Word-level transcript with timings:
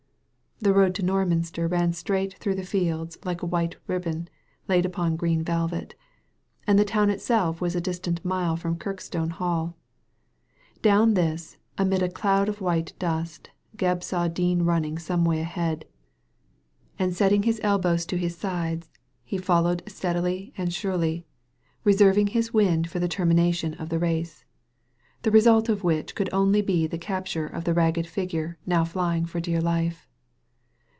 The 0.63 0.75
road 0.75 0.93
to 0.93 1.01
Norminster 1.03 1.67
ran 1.67 1.91
straight 1.93 2.35
through 2.35 2.53
the 2.53 2.61
fields 2.63 3.17
like 3.25 3.41
a 3.41 3.47
white 3.47 3.77
ribbon 3.87 4.29
laid 4.67 4.85
upon 4.85 5.15
green 5.15 5.41
velvet, 5.43 5.95
and 6.67 6.77
the 6.77 6.85
town 6.85 7.09
itself 7.09 7.59
was 7.61 7.73
distant 7.73 8.21
a 8.23 8.27
mile 8.27 8.55
from 8.55 8.77
Kirkstone 8.77 9.31
HalL 9.31 9.73
Down 10.83 11.15
this, 11.15 11.57
amid 11.79 12.03
a 12.03 12.09
cloud 12.09 12.47
of 12.47 12.61
white 12.61 12.93
dust, 12.99 13.49
Gebb 13.75 14.03
saw 14.03 14.27
Dean 14.27 14.61
running 14.61 14.99
some 14.99 15.25
way 15.25 15.39
ahead, 15.39 15.85
and 16.99 17.11
setting 17.15 17.41
his 17.41 17.57
Digitized 17.59 17.63
by 17.63 17.77
Google 17.77 17.81
214 17.81 17.81
THE 17.81 17.81
LADY 17.81 17.81
FROM 17.81 17.81
NOWHERE 17.81 17.87
elbows 17.87 18.05
to 18.05 18.17
his 18.17 18.37
sides 18.37 18.89
he 19.23 19.37
followed 19.39 19.83
steadily 19.87 20.53
and 20.55 20.69
surelyi 20.69 21.23
reserving 21.83 22.27
his 22.27 22.53
wind 22.53 22.87
for 22.87 22.99
the 22.99 23.07
termination 23.07 23.73
of 23.81 23.89
the 23.89 23.97
race, 23.97 24.45
the 25.23 25.31
result 25.31 25.69
of 25.69 25.83
which 25.83 26.13
could 26.13 26.29
only 26.31 26.61
be 26.61 26.85
the 26.85 26.99
capture 26.99 27.47
of 27.47 27.63
the 27.63 27.73
ragged 27.73 28.05
figure 28.05 28.59
now 28.67 28.85
flying 28.85 29.25
for 29.25 29.39
dear 29.39 29.59
life. 29.59 30.07